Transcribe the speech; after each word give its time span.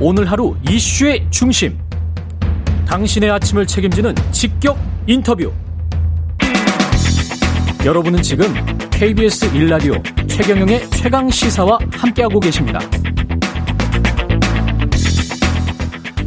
오늘 0.00 0.30
하루 0.30 0.54
이슈의 0.70 1.26
중심. 1.28 1.76
당신의 2.86 3.30
아침을 3.32 3.66
책임지는 3.66 4.14
직격 4.30 4.78
인터뷰. 5.08 5.52
여러분은 7.84 8.22
지금 8.22 8.46
KBS 8.90 9.50
1라디오 9.50 10.28
최경영의 10.28 10.88
최강 10.90 11.28
시사와 11.28 11.78
함께하고 11.90 12.38
계십니다. 12.38 12.78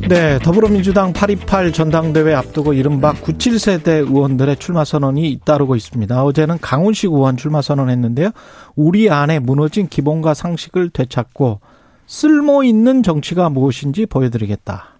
네, 0.09 0.37
더불어민주당 0.39 1.13
828 1.13 1.71
전당대회 1.71 2.33
앞두고 2.33 2.73
이른바 2.73 3.13
97세대 3.13 3.87
의원들의 3.87 4.57
출마 4.57 4.83
선언이 4.83 5.29
잇따르고 5.29 5.77
있습니다. 5.77 6.21
어제는 6.25 6.57
강훈식 6.59 7.09
의원 7.09 7.37
출마 7.37 7.61
선언했는데요. 7.61 8.31
우리 8.75 9.09
안에 9.09 9.39
무너진 9.39 9.87
기본과 9.87 10.33
상식을 10.33 10.89
되찾고 10.89 11.61
쓸모 12.11 12.65
있는 12.65 13.03
정치가 13.03 13.49
무엇인지 13.49 14.05
보여드리겠다. 14.05 14.97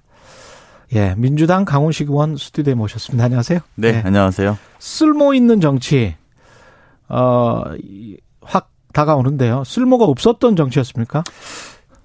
예, 0.95 1.13
민주당 1.17 1.65
강훈식 1.65 2.07
의원 2.09 2.37
스튜디오에 2.37 2.73
모셨습니다. 2.73 3.25
안녕하세요. 3.25 3.59
네, 3.75 3.91
네. 3.91 4.01
안녕하세요. 4.05 4.57
쓸모 4.79 5.34
있는 5.34 5.59
정치, 5.59 6.15
어, 7.09 7.63
확 8.41 8.71
다가오는데요. 8.93 9.65
쓸모가 9.65 10.05
없었던 10.05 10.55
정치였습니까? 10.55 11.25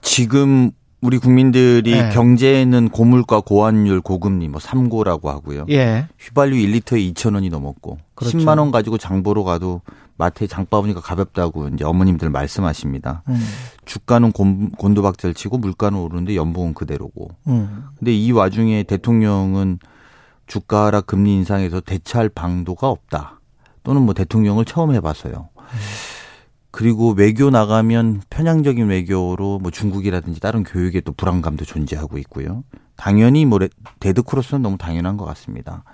지금 0.01 0.73
우리 1.03 1.19
국민들이 1.19 1.93
네. 1.93 2.11
경제에는 2.11 2.89
고물가, 2.89 3.41
고환율, 3.41 4.01
고금리 4.01 4.49
뭐 4.49 4.61
3고라고 4.61 5.27
하고요. 5.27 5.67
예. 5.71 6.09
휘발유 6.19 6.55
1리터에 6.57 7.15
2,000원이 7.15 7.51
넘었고 7.51 7.99
그렇죠. 8.15 8.39
10만 8.39 8.59
원 8.59 8.71
가지고 8.71 8.97
장 8.99 9.23
보러 9.23 9.45
가도 9.45 9.83
마트에 10.17 10.47
장 10.47 10.65
봐보니까 10.65 11.01
가볍다고 11.01 11.69
이제 11.69 11.85
어머님들 11.85 12.31
말씀하십니다. 12.31 13.23
음. 13.29 13.39
주가는 13.85 14.33
곤, 14.33 14.71
곤도박질 14.71 15.35
치고 15.35 15.59
물가는 15.59 15.99
오르는데 15.99 16.35
연봉은 16.35 16.73
그대로고. 16.73 17.31
음. 17.49 17.85
근데 17.99 18.15
이 18.15 18.33
와중에 18.33 18.83
대통령은 18.85 19.79
주가 20.47 20.87
하락 20.87 21.07
금리 21.07 21.35
인상에서 21.35 21.81
대처할 21.81 22.31
방도가 22.31 22.89
없다. 22.89 23.41
또는 23.83 24.03
뭐 24.03 24.15
대통령을 24.15 24.65
처음 24.65 24.95
해봐서요. 24.95 25.49
음. 25.59 26.16
그리고 26.77 27.13
외교 27.13 27.49
나가면 27.49 28.21
편향적인 28.29 28.89
외교로 28.89 29.61
뭐 29.61 29.71
중국이라든지 29.71 30.41
다른 30.41 30.63
교육에 30.63 31.01
또 31.01 31.13
불안감도 31.13 31.65
존재하고 31.65 32.19
있고요. 32.19 32.65
당연히 32.97 33.47
뭐 33.47 33.59
데드크로스는 33.99 34.61
너무 34.61 34.77
당연한 34.77 35.17
것 35.17 35.25
같습니다. 35.25 35.85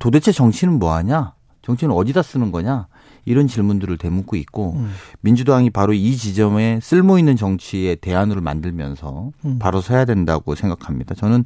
도대체 0.00 0.32
정치는 0.32 0.78
뭐 0.78 0.94
하냐? 0.94 1.34
정치는 1.62 1.94
어디다 1.94 2.22
쓰는 2.22 2.52
거냐? 2.52 2.86
이런 3.24 3.46
질문들을 3.46 3.98
대묻고 3.98 4.36
있고 4.36 4.72
음. 4.76 4.90
민주당이 5.20 5.70
바로 5.70 5.92
이 5.92 6.16
지점에 6.16 6.80
쓸모 6.82 7.18
있는 7.18 7.36
정치의 7.36 7.96
대안으로 7.96 8.40
만들면서 8.40 9.30
음. 9.44 9.58
바로 9.60 9.80
서야 9.80 10.04
된다고 10.04 10.54
생각합니다. 10.54 11.14
저는 11.14 11.44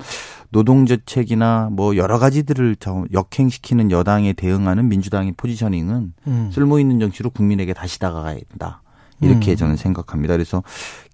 노동저책이나 0.51 1.69
뭐 1.73 1.97
여러 1.97 2.19
가지들을 2.19 2.77
역행시키는 3.13 3.91
여당에 3.91 4.33
대응하는 4.33 4.89
민주당의 4.89 5.35
포지셔닝은 5.37 6.15
음. 6.27 6.51
쓸모 6.53 6.79
있는 6.79 6.99
정치로 6.99 7.31
국민에게 7.31 7.75
다시 7.75 7.99
다가가야 7.99 8.39
된다. 8.49 8.83
이렇게 9.21 9.53
음. 9.53 9.57
저는 9.57 9.77
생각합니다. 9.77 10.35
그래서 10.35 10.63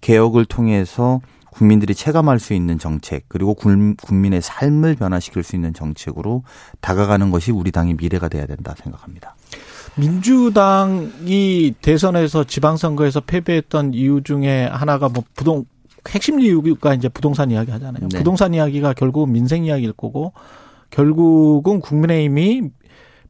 개혁을 0.01 0.45
통해서 0.45 1.21
국민들이 1.53 1.95
체감할 1.95 2.39
수 2.41 2.55
있는 2.55 2.79
정책 2.79 3.25
그리고 3.29 3.55
국민의 3.55 4.41
삶을 4.41 4.97
변화시킬 4.97 5.43
수 5.43 5.55
있는 5.55 5.75
정책으로 5.75 6.45
다가가는 6.81 7.31
것이 7.31 7.53
우리 7.53 7.71
당의 7.71 7.95
미래가 7.95 8.29
돼야 8.29 8.47
된다 8.47 8.75
생각합니다. 8.83 9.37
민주당이 9.97 11.75
대선에서 11.83 12.45
지방선거에서 12.45 13.21
패배했던 13.21 13.93
이유 13.93 14.23
중에 14.23 14.67
하나가 14.67 15.11
뭐 15.11 15.23
부동 15.35 15.67
핵심 16.09 16.41
이유가 16.41 16.95
이제 16.95 17.09
부동산 17.09 17.51
이야기 17.51 17.71
하잖아요. 17.71 18.09
네. 18.09 18.19
부동산 18.19 18.55
이야기가 18.55 18.95
결국 18.95 19.31
민생 19.31 19.65
이야기일 19.65 19.93
거고 19.93 20.33
결국은 20.91 21.81
국민의힘이 21.81 22.71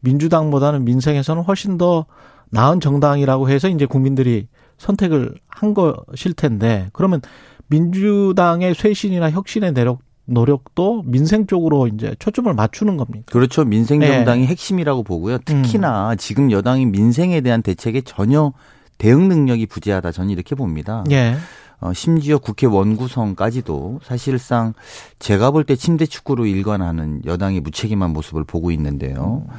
민주당보다는 0.00 0.84
민생에서는 0.84 1.43
훨씬 1.43 1.77
더 1.77 2.06
나은 2.50 2.81
정당이라고 2.81 3.49
해서 3.50 3.69
이제 3.69 3.84
국민들이 3.84 4.47
선택을 4.78 5.34
한 5.49 5.75
것일 5.75 6.34
텐데 6.34 6.89
그러면 6.93 7.21
민주당의 7.72 8.75
쇄신이나 8.75 9.31
혁신의 9.31 9.72
내력 9.72 10.00
노력도 10.27 11.03
민생 11.06 11.47
쪽으로 11.47 11.88
이제 11.88 12.15
초점을 12.19 12.53
맞추는 12.53 12.97
겁니까? 12.97 13.25
그렇죠. 13.33 13.65
민생 13.65 14.00
정당이 14.00 14.43
네. 14.43 14.47
핵심이라고 14.47 15.03
보고요. 15.03 15.38
특히나 15.38 16.12
음. 16.12 16.16
지금 16.16 16.53
여당이 16.53 16.87
민생에 16.87 17.41
대한 17.41 17.62
대책에 17.62 18.03
전혀 18.03 18.53
대응 18.99 19.28
능력이 19.28 19.66
부재하다 19.66 20.12
저는 20.12 20.31
이렇게 20.31 20.55
봅니다. 20.55 21.03
예. 21.10 21.34
어, 21.82 21.93
심지어 21.93 22.38
국회 22.38 22.66
원구성까지도 22.66 24.00
사실상 24.04 24.72
제가 25.19 25.50
볼 25.50 25.65
때 25.65 25.76
침대 25.76 26.06
축구로 26.06 26.47
일관하는 26.47 27.22
여당의 27.25 27.60
무책임한 27.60 28.12
모습을 28.12 28.44
보고 28.44 28.70
있는데요. 28.70 29.44
음. 29.48 29.54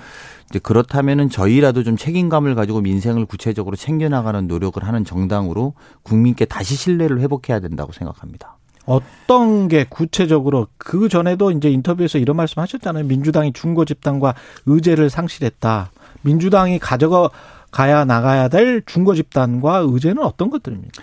이제 0.49 0.59
그렇다면은 0.59 1.29
저희라도 1.29 1.83
좀 1.83 1.97
책임감을 1.97 2.55
가지고 2.55 2.81
민생을 2.81 3.25
구체적으로 3.25 3.75
챙겨나가는 3.75 4.47
노력을 4.47 4.81
하는 4.83 5.03
정당으로 5.05 5.73
국민께 6.03 6.45
다시 6.45 6.75
신뢰를 6.75 7.19
회복해야 7.19 7.59
된다고 7.59 7.91
생각합니다. 7.91 8.57
어떤 8.85 9.67
게 9.69 9.85
구체적으로 9.89 10.67
그 10.77 11.07
전에도 11.09 11.51
이제 11.51 11.69
인터뷰에서 11.71 12.17
이런 12.17 12.35
말씀 12.37 12.61
하셨잖아요. 12.61 13.05
민주당이 13.05 13.53
중고 13.53 13.85
집단과 13.85 14.35
의제를 14.65 15.09
상실했다. 15.09 15.91
민주당이 16.21 16.79
가져가 16.79 17.29
가야 17.71 18.05
나가야 18.05 18.49
될 18.49 18.83
중고 18.85 19.15
집단과 19.15 19.79
의제는 19.87 20.21
어떤 20.23 20.49
것들입니까? 20.49 21.01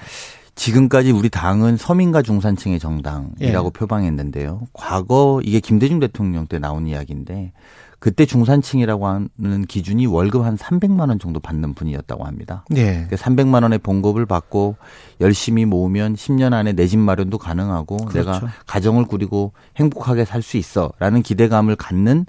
지금까지 0.61 1.11
우리 1.11 1.31
당은 1.31 1.79
서민과 1.79 2.21
중산층의 2.21 2.81
정당이라고 2.81 3.67
예. 3.69 3.71
표방했는데요. 3.79 4.61
과거 4.75 5.41
이게 5.43 5.59
김대중 5.59 6.01
대통령 6.01 6.47
때 6.47 6.59
나온 6.59 6.87
이야기인데 6.87 7.53
그때 7.99 8.27
중산층이라고 8.27 9.07
하는 9.07 9.65
기준이 9.67 10.05
월급 10.05 10.45
한 10.45 10.59
300만 10.59 11.09
원 11.09 11.19
정도 11.19 11.41
받는 11.41 11.73
분이었다고 11.73 12.25
합니다. 12.27 12.67
네. 12.69 13.09
300만 13.11 13.63
원의 13.63 13.79
봉급을 13.79 14.27
받고 14.27 14.77
열심히 15.23 15.65
모으면 15.65 16.15
10년 16.15 16.53
안에 16.53 16.75
내 16.75 16.87
집 16.87 16.99
마련도 16.99 17.39
가능하고 17.39 17.97
그렇죠. 17.97 18.19
내가 18.19 18.53
가정을 18.67 19.07
꾸리고 19.07 19.53
행복하게 19.77 20.27
살 20.27 20.43
수 20.43 20.59
있어라는 20.59 21.23
기대감을 21.23 21.77
갖는 21.77 22.27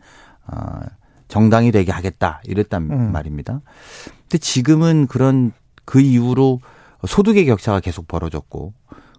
어 0.47 0.79
정당이 1.27 1.73
되게 1.73 1.91
하겠다 1.91 2.41
이랬단 2.45 2.91
음. 2.91 3.11
말입니다. 3.11 3.59
근데 4.21 4.37
지금은 4.37 5.07
그런 5.07 5.51
그 5.83 5.99
이후로 5.99 6.61
소득의 7.07 7.45
격차가 7.45 7.79
계속 7.79 8.07
벌어졌고 8.07 8.73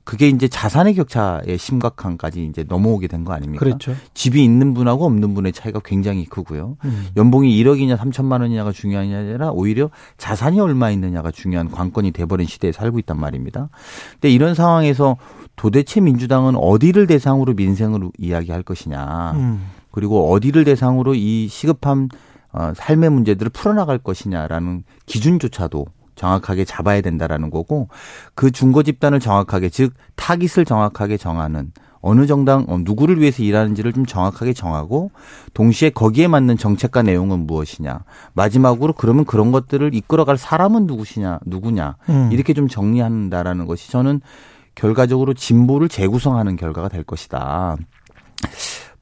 그게 0.04 0.28
이제 0.28 0.48
자산의 0.48 0.94
격차의 0.94 1.59
심각함까지 1.59 2.44
이제 2.47 2.65
넘어오게 2.69 3.06
된 3.06 3.25
거 3.25 3.32
아닙니까? 3.34 3.65
그렇죠. 3.65 3.94
집이 4.15 4.43
있는 4.43 4.75
분하고 4.75 5.06
없는 5.06 5.32
분의 5.34 5.53
차이가 5.53 5.81
굉장히 5.84 6.25
크고요. 6.25 6.76
음. 6.84 7.06
연봉이 7.16 7.50
1억이냐 7.62 7.97
3천만 7.97 8.41
원이냐가 8.41 8.72
중요한 8.72 9.09
게 9.10 9.15
아니라 9.15 9.50
오히려 9.53 9.91
자산이 10.19 10.59
얼마 10.59 10.91
있느냐가 10.91 11.31
중요한 11.31 11.70
관건이 11.70 12.10
돼버린 12.10 12.48
시대에 12.48 12.72
살고 12.72 12.98
있단 13.00 13.16
말입니다. 13.20 13.69
근데 14.14 14.31
이런 14.31 14.54
상황에서 14.56 15.16
도대체 15.54 16.00
민주당은 16.00 16.56
어디를 16.56 17.06
대상으로 17.06 17.54
민생을 17.54 18.10
이야기할 18.19 18.64
것이냐. 18.64 19.32
음. 19.37 19.66
그리고 19.93 20.32
어디를 20.32 20.64
대상으로 20.64 21.14
이 21.14 21.47
시급한 21.47 22.09
어, 22.50 22.72
삶의 22.75 23.09
문제들을 23.10 23.50
풀어나갈 23.50 23.99
것이냐라는 23.99 24.82
기준조차도 25.06 25.87
정확하게 26.15 26.65
잡아야 26.65 27.00
된다라는 27.00 27.50
거고 27.50 27.89
그 28.34 28.50
중고 28.50 28.83
집단을 28.83 29.21
정확하게 29.21 29.69
즉 29.69 29.95
타깃을 30.17 30.65
정확하게 30.65 31.17
정하는 31.17 31.73
어느 32.00 32.27
정당 32.27 32.65
어, 32.69 32.78
누구를 32.78 33.21
위해서 33.21 33.43
일하는지를 33.43 33.93
좀 33.93 34.05
정확하게 34.05 34.53
정하고 34.53 35.12
동시에 35.55 35.91
거기에 35.91 36.27
맞는 36.27 36.59
정책과 36.59 37.03
내용은 37.03 37.47
무엇이냐 37.47 38.00
마지막으로 38.34 38.93
그러면 38.93 39.25
그런 39.25 39.53
것들을 39.53 39.95
이끌어갈 39.95 40.37
사람은 40.37 40.87
누구시냐 40.87 41.41
누구냐 41.47 41.97
음. 42.09 42.31
이렇게 42.33 42.55
좀 42.55 42.69
정리한다라는 42.69 43.67
것이 43.67 43.91
저는 43.91 44.21
결과적으로 44.75 45.34
진보를 45.34 45.89
재구성하는 45.89 46.56
결과가 46.56 46.89
될 46.89 47.05
것이다. 47.05 47.76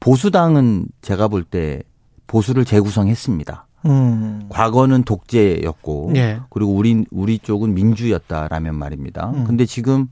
보수당은 0.01 0.87
제가 1.03 1.29
볼 1.29 1.45
때 1.45 1.83
보수를 2.27 2.65
재구성했습니다. 2.65 3.67
음. 3.87 4.47
과거는 4.49 5.05
독재였고 5.05 6.13
예. 6.17 6.41
그리고 6.51 6.75
우리 6.75 7.05
우리 7.11 7.39
쪽은 7.39 7.75
민주였다라면 7.75 8.75
말입니다. 8.75 9.31
음. 9.31 9.45
근데 9.45 9.67
지금 9.67 10.09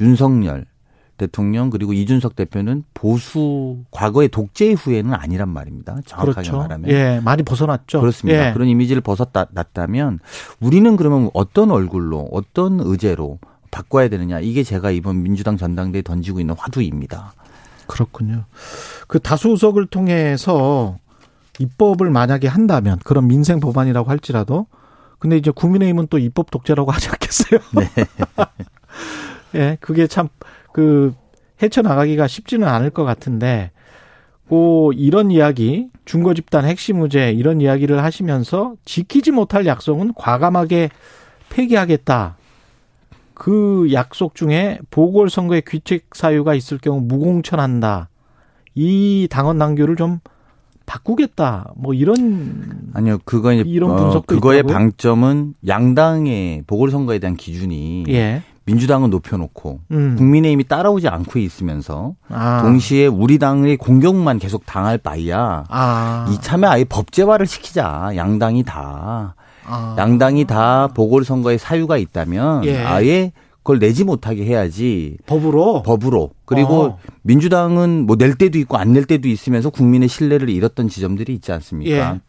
윤석열 0.00 0.66
대통령 1.16 1.70
그리고 1.70 1.92
이준석 1.92 2.34
대표는 2.34 2.84
보수 2.92 3.78
과거의 3.90 4.28
독재 4.28 4.72
후에는 4.72 5.14
아니란 5.14 5.48
말입니다. 5.48 5.98
정확하게 6.06 6.32
그렇죠. 6.32 6.56
말하면 6.56 6.90
예, 6.90 7.20
많이 7.22 7.42
벗어났죠. 7.42 8.00
그렇습니다. 8.00 8.48
예. 8.48 8.52
그런 8.52 8.68
이미지를 8.68 9.00
벗어났다면 9.00 10.18
우리는 10.60 10.96
그러면 10.96 11.30
어떤 11.32 11.70
얼굴로 11.70 12.30
어떤 12.32 12.80
의제로 12.80 13.38
바꿔야 13.70 14.08
되느냐 14.08 14.40
이게 14.40 14.62
제가 14.64 14.90
이번 14.90 15.22
민주당 15.22 15.56
전당대에 15.56 16.02
던지고 16.02 16.40
있는 16.40 16.54
화두입니다. 16.58 17.32
그렇군요. 17.86 18.44
그 19.06 19.20
다수석을 19.20 19.86
통해서 19.86 20.96
입법을 21.58 22.10
만약에 22.10 22.48
한다면 22.48 22.98
그런 23.04 23.26
민생 23.28 23.60
법안이라고 23.60 24.10
할지라도 24.10 24.66
근데 25.18 25.36
이제 25.36 25.50
국민의힘은 25.50 26.08
또 26.10 26.18
입법 26.18 26.50
독재라고 26.50 26.90
하지 26.92 27.08
않겠어요? 27.10 27.60
네. 27.76 27.88
예, 29.54 29.76
그게 29.80 30.06
참 30.06 30.28
그 30.74 31.14
헤쳐나가기가 31.62 32.26
쉽지는 32.26 32.66
않을 32.66 32.90
것 32.90 33.04
같은데 33.04 33.70
고 34.48 34.92
이런 34.92 35.30
이야기 35.30 35.88
중거 36.04 36.34
집단 36.34 36.64
핵심 36.64 36.98
무죄 36.98 37.30
이런 37.30 37.60
이야기를 37.60 38.02
하시면서 38.02 38.74
지키지 38.84 39.30
못할 39.30 39.64
약속은 39.64 40.14
과감하게 40.14 40.90
폐기하겠다. 41.48 42.36
그 43.34 43.88
약속 43.92 44.34
중에 44.34 44.80
보궐선거에 44.90 45.62
귀책 45.66 46.08
사유가 46.12 46.54
있을 46.54 46.78
경우 46.78 47.00
무공천한다. 47.00 48.08
이 48.74 49.28
당원 49.30 49.58
당규를 49.58 49.94
좀 49.94 50.18
바꾸겠다. 50.86 51.72
뭐 51.76 51.94
이런 51.94 52.90
아니요 52.94 53.18
그거 53.24 53.52
이제 53.52 53.62
이런 53.66 53.96
분석도 53.96 54.18
어, 54.18 54.22
그거의 54.22 54.60
있다고요? 54.60 54.74
방점은 54.74 55.54
양당의 55.66 56.64
보궐선거에 56.66 57.18
대한 57.18 57.36
기준이 57.36 58.04
예. 58.08 58.42
민주당은 58.66 59.10
높여놓고 59.10 59.80
음. 59.90 60.16
국민의힘이 60.16 60.64
따라오지 60.64 61.08
않고 61.08 61.38
있으면서 61.38 62.14
아. 62.28 62.62
동시에 62.62 63.06
우리 63.06 63.38
당의 63.38 63.76
공격만 63.76 64.38
계속 64.38 64.64
당할 64.64 64.96
바이야 64.98 65.64
아. 65.68 66.26
이참에 66.30 66.66
아예 66.66 66.84
법제화를 66.84 67.46
시키자 67.46 68.12
양당이 68.16 68.62
다 68.62 69.34
아. 69.66 69.96
양당이 69.98 70.46
다 70.46 70.88
보궐선거에 70.94 71.58
사유가 71.58 71.98
있다면 71.98 72.64
예. 72.64 72.82
아예 72.82 73.32
그걸 73.64 73.78
내지 73.80 74.04
못하게 74.04 74.44
해야지. 74.44 75.16
법으로? 75.26 75.82
법으로. 75.82 76.30
그리고 76.44 76.82
어. 76.84 76.98
민주당은 77.22 78.06
뭐 78.06 78.16
낼 78.16 78.34
때도 78.34 78.58
있고 78.58 78.76
안 78.76 78.92
낼 78.92 79.06
때도 79.06 79.26
있으면서 79.28 79.70
국민의 79.70 80.08
신뢰를 80.08 80.50
잃었던 80.50 80.88
지점들이 80.88 81.32
있지 81.34 81.50
않습니까? 81.50 82.14
예. 82.14 82.20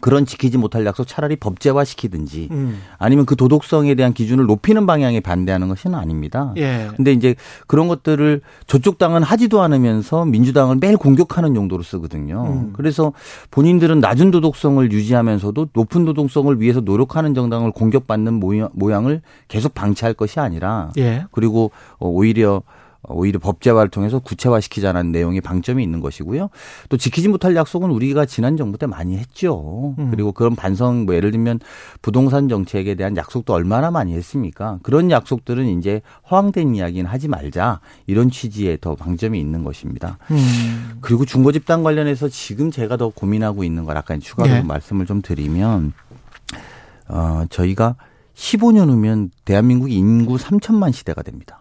그런 0.00 0.26
지키지 0.26 0.58
못할 0.58 0.84
약속 0.86 1.06
차라리 1.06 1.36
법제화 1.36 1.84
시키든지 1.84 2.48
음. 2.50 2.80
아니면 2.98 3.26
그 3.26 3.36
도덕성에 3.36 3.94
대한 3.94 4.12
기준을 4.12 4.46
높이는 4.46 4.86
방향에 4.86 5.20
반대하는 5.20 5.68
것은 5.68 5.94
아닙니다. 5.94 6.52
예. 6.56 6.88
근데 6.96 7.12
이제 7.12 7.34
그런 7.66 7.88
것들을 7.88 8.40
저쪽 8.66 8.98
당은 8.98 9.22
하지도 9.22 9.62
않으면서 9.62 10.24
민주당을 10.24 10.76
매일 10.80 10.96
공격하는 10.96 11.56
용도로 11.56 11.82
쓰거든요. 11.82 12.44
음. 12.46 12.72
그래서 12.72 13.12
본인들은 13.50 14.00
낮은 14.00 14.30
도덕성을 14.30 14.90
유지하면서도 14.90 15.68
높은 15.72 16.04
도덕성을 16.04 16.60
위해서 16.60 16.80
노력하는 16.80 17.34
정당을 17.34 17.72
공격받는 17.72 18.40
모양을 18.72 19.22
계속 19.48 19.74
방치할 19.74 20.14
것이 20.14 20.40
아니라 20.40 20.90
예. 20.98 21.24
그리고 21.32 21.70
오히려 21.98 22.62
오히려 23.08 23.38
법 23.38 23.60
제화를 23.60 23.90
통해서 23.90 24.18
구체화시키자는 24.18 25.12
내용의 25.12 25.40
방점이 25.40 25.82
있는 25.82 26.00
것이고요. 26.00 26.50
또 26.88 26.96
지키지 26.96 27.28
못할 27.28 27.56
약속은 27.56 27.90
우리가 27.90 28.26
지난 28.26 28.56
정부 28.56 28.78
때 28.78 28.86
많이 28.86 29.16
했죠. 29.16 29.94
음. 29.98 30.10
그리고 30.10 30.32
그런 30.32 30.54
반성 30.54 31.06
뭐 31.06 31.14
예를 31.14 31.30
들면 31.30 31.60
부동산 32.02 32.48
정책에 32.48 32.94
대한 32.94 33.16
약속도 33.16 33.54
얼마나 33.54 33.90
많이 33.90 34.14
했습니까? 34.14 34.78
그런 34.82 35.10
약속들은 35.10 35.78
이제 35.78 36.02
허황된 36.30 36.74
이야기는 36.74 37.10
하지 37.10 37.28
말자 37.28 37.80
이런 38.06 38.30
취지의 38.30 38.78
더 38.80 38.94
방점이 38.94 39.40
있는 39.40 39.64
것입니다. 39.64 40.18
음. 40.30 40.98
그리고 41.00 41.24
중고 41.24 41.52
집단 41.52 41.82
관련해서 41.82 42.28
지금 42.28 42.70
제가 42.70 42.96
더 42.96 43.08
고민하고 43.08 43.64
있는 43.64 43.84
걸 43.84 43.96
아까 43.96 44.18
추가로 44.18 44.52
네. 44.52 44.62
말씀을 44.62 45.06
좀 45.06 45.22
드리면 45.22 45.92
어 47.08 47.44
저희가 47.48 47.96
15년 48.34 48.88
후면 48.88 49.30
대한민국 49.44 49.90
인구 49.90 50.36
3천만 50.36 50.92
시대가 50.92 51.22
됩니다. 51.22 51.59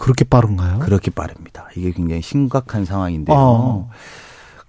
그렇게 0.00 0.24
빠른가요? 0.24 0.78
그렇게 0.78 1.10
빠릅니다. 1.10 1.68
이게 1.76 1.92
굉장히 1.92 2.22
심각한 2.22 2.86
상황인데요. 2.86 3.36
어. 3.36 3.90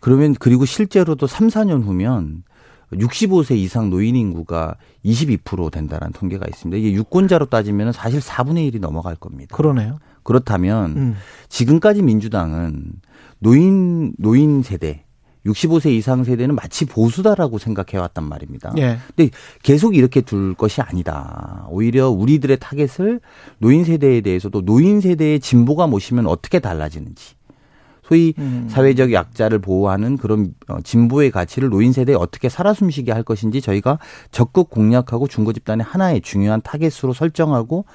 그러면 0.02 0.36
그리고 0.38 0.66
실제로도 0.66 1.26
3, 1.26 1.48
4년 1.48 1.84
후면 1.86 2.44
65세 2.92 3.56
이상 3.56 3.90
노인 3.90 4.18
인구가 4.18 4.76
22% 5.06 5.72
된다는 5.72 6.12
통계가 6.12 6.46
있습니다. 6.48 6.78
이게 6.78 6.92
유권자로 6.92 7.46
따지면 7.46 7.94
사실 7.94 8.20
4분의 8.20 8.70
1이 8.74 8.82
넘어갈 8.82 9.16
겁니다. 9.16 9.56
그러네요. 9.56 10.00
그렇다면 10.24 10.98
음. 10.98 11.16
지금까지 11.48 12.02
민주당은 12.02 12.92
노인 13.40 14.14
노인 14.18 14.64
세대 14.64 15.06
65세 15.46 15.92
이상 15.92 16.24
세대는 16.24 16.56
마치 16.56 16.86
보수다라고 16.86 17.58
생각해 17.58 17.98
왔단 18.00 18.24
말입니다. 18.24 18.74
예. 18.78 18.98
근데 19.16 19.32
계속 19.64 19.96
이렇게 19.96 20.22
둘 20.22 20.54
것이 20.54 20.82
아니다. 20.82 21.66
오히려 21.70 22.10
우리들의 22.10 22.58
타겟을 22.60 23.20
노인 23.58 23.84
세대에 23.84 24.22
대해서도 24.22 24.62
노인 24.62 25.02
세대의 25.02 25.40
진보가 25.40 25.88
모시면 25.88 26.28
어떻게 26.28 26.60
달라지는지. 26.60 27.36
소위 28.04 28.34
음. 28.40 28.68
사회적 28.70 29.14
약자를 29.14 29.60
보호하는 29.60 30.18
그런 30.18 30.54
어, 30.68 30.82
진보의 30.84 31.32
가치를 31.32 31.70
노인 31.70 31.94
세대에 31.94 32.14
어떻게 32.16 32.50
살아 32.50 32.74
숨쉬게 32.74 33.12
할 33.14 33.24
것인지 33.24 33.62
저희가 33.62 34.00
적극 34.32 34.70
공략하고 34.70 35.28
준거 35.28 35.54
집단의 35.54 35.86
하나의 35.86 36.20
중요한 36.20 36.62
타겟으로 36.62 37.14
설정하고 37.14 37.86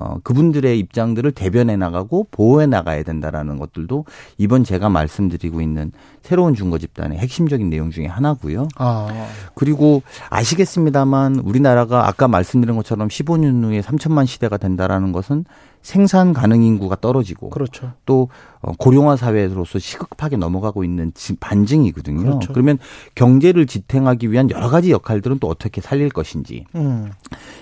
어, 0.00 0.16
그분들의 0.22 0.78
입장들을 0.78 1.30
대변해 1.32 1.76
나가고 1.76 2.28
보호해 2.30 2.64
나가야 2.64 3.02
된다라는 3.02 3.58
것들도 3.58 4.06
이번 4.38 4.64
제가 4.64 4.88
말씀드리고 4.88 5.60
있는 5.60 5.92
새로운 6.22 6.54
중거 6.54 6.78
집단의 6.78 7.18
핵심적인 7.18 7.68
내용 7.68 7.90
중에 7.90 8.06
하나고요. 8.06 8.68
아. 8.76 9.08
그리고 9.54 10.02
아시겠습니다만 10.30 11.40
우리나라가 11.40 12.08
아까 12.08 12.28
말씀드린 12.28 12.76
것처럼 12.76 13.08
15년 13.08 13.62
후에 13.62 13.82
3천만 13.82 14.26
시대가 14.26 14.56
된다라는 14.56 15.12
것은 15.12 15.44
생산 15.82 16.32
가능 16.32 16.62
인구가 16.62 16.96
떨어지고 16.98 17.50
그렇죠. 17.50 17.92
또 18.06 18.28
어, 18.62 18.72
고령화 18.78 19.16
사회로서 19.16 19.78
시급하게 19.78 20.38
넘어가고 20.38 20.82
있는 20.82 21.12
반증이거든요. 21.40 22.22
그렇죠. 22.22 22.52
그러면 22.54 22.78
경제를 23.14 23.66
지탱하기 23.66 24.32
위한 24.32 24.50
여러 24.50 24.70
가지 24.70 24.90
역할들은 24.92 25.40
또 25.40 25.48
어떻게 25.48 25.82
살릴 25.82 26.08
것인지 26.08 26.64
음. 26.74 27.10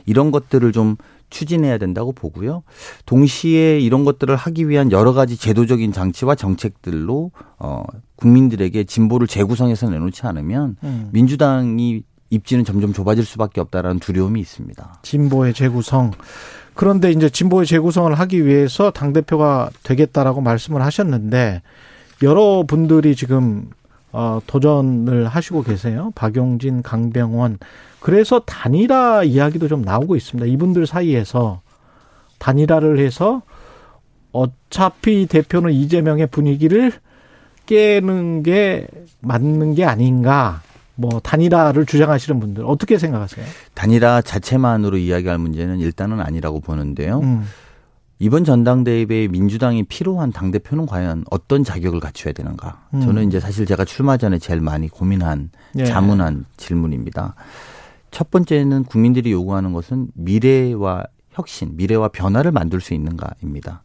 이런 0.07 0.31
것들을 0.31 0.71
좀 0.71 0.97
추진해야 1.31 1.79
된다고 1.79 2.13
보고요. 2.13 2.63
동시에 3.07 3.81
이런 3.81 4.05
것들을 4.05 4.35
하기 4.35 4.69
위한 4.69 4.91
여러 4.93 5.13
가지 5.13 5.37
제도적인 5.37 5.93
장치와 5.93 6.35
정책들로 6.35 7.31
어 7.59 7.83
국민들에게 8.17 8.85
진보를 8.85 9.27
재구성해서 9.27 9.91
내놓지 9.91 10.27
않으면 10.27 10.77
음. 10.83 11.09
민주당이 11.13 12.03
입지는 12.31 12.65
점점 12.65 12.93
좁아질 12.93 13.25
수밖에 13.25 13.61
없다라는 13.61 14.01
두려움이 14.01 14.41
있습니다. 14.41 15.01
진보의 15.03 15.55
재구성. 15.55 16.13
그런데 16.75 17.11
이제 17.11 17.29
진보의 17.29 17.67
재구성을 17.67 18.13
하기 18.15 18.47
위해서 18.47 18.91
당 18.91 19.13
대표가 19.13 19.71
되겠다라고 19.83 20.41
말씀을 20.41 20.83
하셨는데 20.83 21.63
여러 22.23 22.65
분들이 22.67 23.17
지금 23.17 23.71
어 24.13 24.41
도전을 24.47 25.27
하시고 25.29 25.63
계세요. 25.63 26.13
박용진, 26.15 26.83
강병원 26.83 27.59
그래서 28.01 28.41
단일화 28.41 29.25
이야기도 29.25 29.69
좀 29.69 29.83
나오고 29.83 30.17
있습니다. 30.17 30.47
이분들 30.47 30.87
사이에서 30.87 31.61
단일화를 32.39 32.99
해서 32.99 33.43
어차피 34.33 35.27
대표는 35.27 35.73
이재명의 35.73 36.29
분위기를 36.29 36.93
깨는 37.67 38.43
게 38.43 38.87
맞는 39.21 39.75
게 39.75 39.85
아닌가. 39.85 40.63
뭐 40.95 41.21
단일화를 41.21 41.87
주장하시는 41.87 42.41
분들 42.41 42.65
어떻게 42.65 42.99
생각하세요? 42.99 43.47
단일화 43.75 44.23
자체만으로 44.23 44.97
이야기할 44.97 45.39
문제는 45.39 45.79
일단은 45.79 46.21
아니라고 46.21 46.61
보는데요. 46.61 47.21
음. 47.21 47.45
이번 48.21 48.45
전당대회에 48.45 49.29
민주당이 49.29 49.85
필요한 49.85 50.33
당 50.33 50.51
대표는 50.51 50.87
과연 50.87 51.25
어떤 51.31 51.63
자격을 51.63 52.01
갖춰야 52.01 52.33
되는가? 52.33 52.83
음. 52.95 53.01
저는 53.01 53.29
이제 53.29 53.39
사실 53.39 53.65
제가 53.65 53.85
출마 53.85 54.17
전에 54.17 54.39
제일 54.39 54.61
많이 54.61 54.89
고민한 54.89 55.51
예. 55.77 55.85
자문한 55.85 56.47
질문입니다. 56.57 57.35
첫 58.11 58.31
번째는 58.31 58.85
국민들이 58.85 59.31
요구하는 59.31 59.73
것은 59.73 60.09
미래와 60.15 61.05
혁신, 61.31 61.77
미래와 61.77 62.09
변화를 62.09 62.51
만들 62.51 62.81
수 62.81 62.95
있는가입니다. 62.95 63.83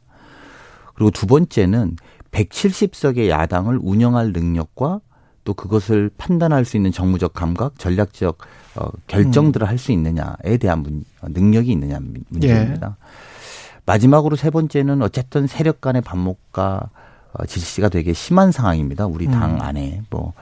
그리고 0.96 1.12
두 1.12 1.28
번째는 1.28 1.98
170석의 2.32 3.28
야당을 3.30 3.80
운영할 3.82 4.32
능력과 4.32 5.02
또 5.44 5.54
그것을 5.54 6.10
판단할 6.18 6.66
수 6.66 6.78
있는 6.78 6.92
정무적 6.92 7.34
감각, 7.34 7.78
전략적 7.78 8.38
어, 8.76 8.90
결정들을 9.08 9.68
음. 9.68 9.70
할수 9.70 9.92
있느냐에 9.92 10.58
대한 10.60 10.82
문, 10.82 11.04
어, 11.22 11.28
능력이 11.30 11.72
있느냐 11.72 12.00
문제입니다. 12.30 12.98
예. 13.00 13.33
마지막으로 13.86 14.36
세 14.36 14.50
번째는 14.50 15.02
어쨌든 15.02 15.48
세력 15.48 15.82
간의 15.82 16.02
반목과 16.02 16.90
어, 17.34 17.46
질시가 17.46 17.90
되게 17.90 18.14
심한 18.14 18.52
상황입니다. 18.52 19.08
우리 19.08 19.26
당 19.28 19.56
음. 19.56 19.62
안에 19.62 20.02
뭐 20.10 20.34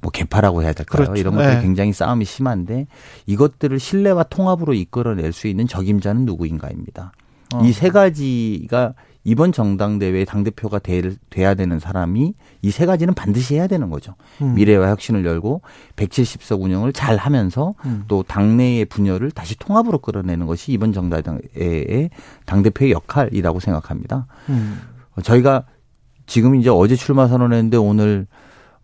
뭐 0.00 0.10
개파라고 0.10 0.62
해야 0.62 0.72
될까요? 0.72 1.04
그렇죠. 1.04 1.20
이런 1.20 1.34
것들이 1.34 1.56
네. 1.56 1.62
굉장히 1.62 1.92
싸움이 1.92 2.24
심한데 2.24 2.86
이것들을 3.26 3.78
신뢰와 3.78 4.24
통합으로 4.24 4.74
이끌어낼 4.74 5.32
수 5.32 5.46
있는 5.46 5.66
적임자는 5.66 6.24
누구인가입니다. 6.24 7.12
어. 7.54 7.62
이세 7.64 7.90
가지가 7.90 8.94
이번 9.24 9.52
정당대회 9.52 10.24
당대표가 10.24 10.78
돼, 10.78 11.02
돼야 11.28 11.54
되는 11.54 11.78
사람이 11.78 12.32
이 12.62 12.70
세 12.70 12.86
가지는 12.86 13.12
반드시 13.12 13.54
해야 13.56 13.66
되는 13.66 13.90
거죠. 13.90 14.14
음. 14.40 14.54
미래와 14.54 14.88
혁신을 14.90 15.24
열고 15.26 15.60
170석 15.96 16.62
운영을 16.62 16.92
잘 16.94 17.16
하면서 17.16 17.74
음. 17.84 18.04
또 18.08 18.22
당내의 18.22 18.86
분열을 18.86 19.30
다시 19.30 19.58
통합으로 19.58 19.98
끌어내는 19.98 20.46
것이 20.46 20.72
이번 20.72 20.92
정당대회의 20.92 22.08
당대표의 22.46 22.92
역할이라고 22.92 23.60
생각합니다. 23.60 24.26
음. 24.48 24.80
저희가 25.22 25.64
지금 26.26 26.54
이제 26.54 26.70
어제 26.70 26.96
출마 26.96 27.28
선언했는데 27.28 27.76
오늘 27.76 28.26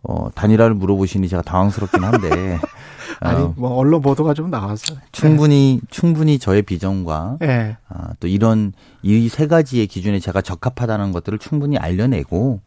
어, 0.03 0.29
단일화를 0.35 0.75
물어보시니 0.75 1.27
제가 1.27 1.41
당황스럽긴 1.41 2.03
한데 2.03 2.59
아니 3.19 3.41
어. 3.41 3.53
뭐 3.57 3.71
언론 3.75 4.01
보도가 4.01 4.33
좀 4.33 4.49
나왔어요. 4.49 4.97
충분히 5.11 5.79
네. 5.81 5.87
충분히 5.89 6.39
저의 6.39 6.61
비전과 6.61 7.37
네. 7.41 7.77
아, 7.89 8.13
또 8.19 8.27
이런 8.27 8.73
이 9.03 9.29
세 9.29 9.47
가지의 9.47 9.87
기준에 9.87 10.19
제가 10.19 10.41
적합하다는 10.41 11.11
것들을 11.11 11.39
충분히 11.39 11.77
알려내고 11.77 12.61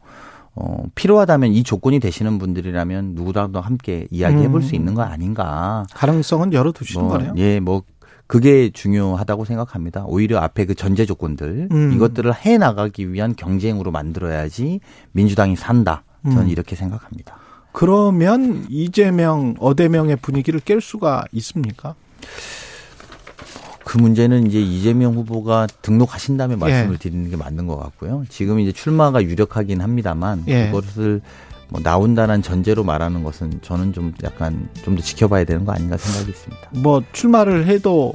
어, 0.55 0.83
필요하다면 0.95 1.53
이 1.53 1.63
조건이 1.63 2.01
되시는 2.01 2.39
분들이라면 2.39 3.15
누구라도 3.15 3.61
함께 3.61 4.07
이야기해 4.11 4.49
볼수 4.49 4.71
음. 4.71 4.75
있는 4.75 4.95
거 4.95 5.03
아닌가. 5.03 5.85
가능성은 5.95 6.53
열어두시는 6.53 7.07
뭐, 7.07 7.17
거네요. 7.17 7.35
예, 7.37 7.61
뭐 7.61 7.83
그게 8.27 8.71
중요하다고 8.71 9.45
생각합니다. 9.45 10.05
오히려 10.07 10.39
앞에 10.39 10.65
그 10.67 10.75
전제 10.75 11.05
조건들 11.07 11.69
음. 11.73 11.93
이것들을 11.93 12.33
해 12.45 12.59
나가기 12.59 13.13
위한 13.13 13.35
경쟁으로 13.35 13.91
만들어야지 13.91 14.81
민주당이 15.13 15.57
산다. 15.57 16.05
저는 16.25 16.43
음. 16.43 16.49
이렇게 16.49 16.77
생각합니다. 16.77 17.37
그러면 17.73 18.67
이재명, 18.69 19.55
어대명의 19.59 20.17
분위기를 20.17 20.61
깰 20.61 20.81
수가 20.81 21.25
있습니까? 21.33 21.95
그 23.85 23.99
문제는 23.99 24.47
이제 24.47 24.61
이재명 24.61 25.15
후보가 25.15 25.67
등록하신 25.83 26.37
다음에 26.37 26.55
말씀을 26.57 26.95
예. 26.95 26.99
드리는 26.99 27.29
게 27.31 27.37
맞는 27.37 27.67
것 27.67 27.77
같고요. 27.77 28.25
지금 28.29 28.61
이제 28.61 28.71
출마가 28.73 29.23
유력하긴 29.23 29.81
합니다만 29.81 30.45
예. 30.47 30.71
그것을 30.71 31.21
뭐 31.69 31.81
나온다는 31.83 32.43
전제로 32.43 32.85
말하는 32.85 33.25
것은 33.25 33.61
저는 33.63 33.93
좀 33.93 34.13
약간 34.23 34.69
좀 34.85 34.97
더 34.97 35.03
지켜봐야 35.03 35.45
되는 35.45 35.65
거 35.65 35.73
아닌가 35.73 35.97
생각이 35.97 36.31
있습니다. 36.31 36.69
뭐 36.83 37.03
출마를 37.13 37.67
해도 37.67 38.13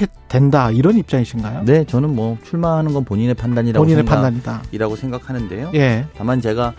해 0.00 0.06
된다 0.28 0.70
이런 0.70 0.96
입장이신가요? 0.96 1.64
네, 1.64 1.84
저는 1.84 2.14
뭐 2.14 2.38
출마하는 2.44 2.94
건 2.94 3.04
본인의 3.04 3.34
판단이라고 3.34 3.84
본인의 3.84 4.04
생각, 4.04 4.14
판단이다. 4.14 4.62
이라고 4.72 4.96
생각하는데요. 4.96 5.72
예. 5.74 6.06
다만 6.16 6.40
제가 6.40 6.72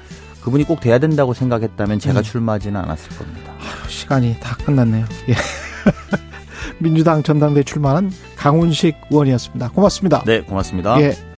그분이 0.45 0.63
꼭 0.65 0.79
돼야 0.79 0.99
된다고 0.99 1.33
생각했다면 1.33 1.97
제가 1.97 2.19
음. 2.19 2.23
출마하지는 2.23 2.79
않았을 2.79 3.17
겁니다. 3.17 3.51
아유, 3.59 3.89
시간이 3.89 4.37
다 4.39 4.55
끝났네요. 4.57 5.05
예. 5.29 5.33
민주당 6.77 7.23
전당대 7.23 7.63
출마한 7.63 8.11
강훈식 8.35 8.95
의원이었습니다. 9.09 9.71
고맙습니다. 9.71 10.23
네, 10.23 10.41
고맙습니다. 10.41 11.01
예. 11.01 11.15